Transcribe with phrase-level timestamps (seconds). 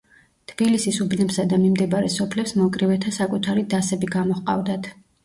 [0.51, 4.91] თბილისის უბნებსა და მიმდებარე სოფლებს მოკრივეთა საკუთარი დასები გამოჰყავდათ.